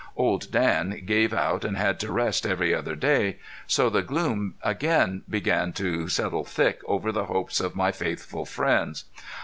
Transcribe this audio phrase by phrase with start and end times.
[0.17, 3.37] Old Dan gave out and had to rest every other day.
[3.67, 9.03] So the gloom again began to settle thick over the hopes of my faithful friends.